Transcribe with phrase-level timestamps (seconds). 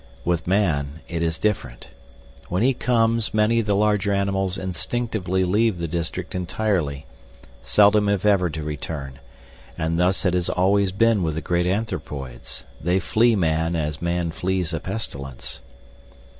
[0.25, 1.89] With man it is different.
[2.49, 7.05] When he comes many of the larger animals instinctively leave the district entirely,
[7.61, 9.19] seldom if ever to return;
[9.77, 12.63] and thus it has always been with the great anthropoids.
[12.81, 15.61] They flee man as man flees a pestilence.